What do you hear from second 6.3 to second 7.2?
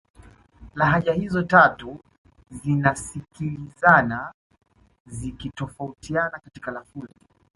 katika lafudhi